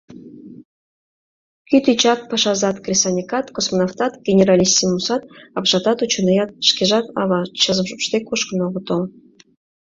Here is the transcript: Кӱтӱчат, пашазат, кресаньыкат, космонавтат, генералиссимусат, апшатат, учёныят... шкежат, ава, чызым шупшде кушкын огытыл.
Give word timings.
Кӱтӱчат, 1.69 2.19
пашазат, 2.29 2.75
кресаньыкат, 2.85 3.45
космонавтат, 3.55 4.13
генералиссимусат, 4.27 5.23
апшатат, 5.57 5.97
учёныят... 6.03 6.49
шкежат, 6.69 7.05
ава, 7.21 7.39
чызым 7.61 7.85
шупшде 7.89 8.17
кушкын 8.27 8.59
огытыл. 8.67 9.01